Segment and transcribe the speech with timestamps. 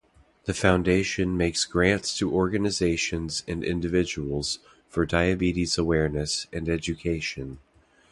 [0.45, 4.57] The Foundation makes grants to organizations and individuals
[4.89, 7.59] for diabetes awareness and education.